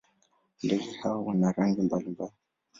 Ndege 0.63 0.91
hawa 1.01 1.19
wana 1.21 1.51
rangi 1.51 1.81
mbalimbali. 1.81 2.31